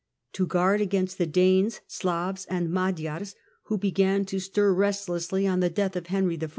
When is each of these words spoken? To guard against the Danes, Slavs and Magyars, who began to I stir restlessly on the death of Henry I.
To 0.33 0.47
guard 0.47 0.81
against 0.81 1.19
the 1.19 1.27
Danes, 1.27 1.81
Slavs 1.85 2.47
and 2.49 2.69
Magyars, 2.71 3.35
who 3.65 3.77
began 3.77 4.25
to 4.25 4.37
I 4.37 4.39
stir 4.39 4.73
restlessly 4.73 5.45
on 5.45 5.59
the 5.59 5.69
death 5.69 5.95
of 5.95 6.07
Henry 6.07 6.39
I. 6.41 6.49